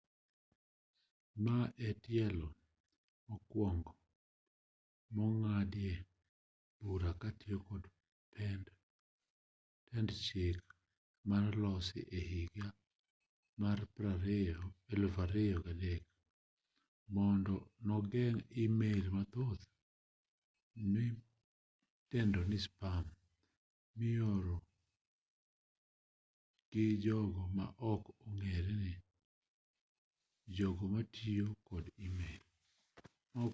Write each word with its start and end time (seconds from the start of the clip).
ma 1.43 1.57
e 1.89 1.91
tielo 2.03 2.47
mokwongo 3.27 3.91
mong'adie 5.15 5.95
bura 6.79 7.11
kitiyo 7.21 7.57
kod 7.67 7.83
pend 9.87 10.07
chik 10.25 10.63
manolosi 11.29 11.99
e 12.17 12.19
higa 12.31 12.67
mar 13.61 13.79
2003 13.95 15.93
mondo 17.15 17.55
nogeng' 17.87 18.43
email 18.63 19.05
mathoth 19.15 19.63
midendo 20.93 22.39
ni 22.49 22.57
spam 22.65 23.05
mioro 23.99 24.57
gi 26.71 26.85
jogo 27.03 27.41
ma 27.57 27.65
ok 27.93 28.03
ong'ere 28.27 28.73
ne 28.83 28.93
jogo 30.55 30.85
matiyo 30.93 31.47
kod 31.67 31.85
email 32.05 32.41